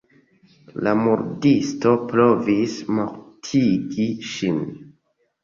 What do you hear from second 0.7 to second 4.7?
La murdisto provis mortigi ŝin.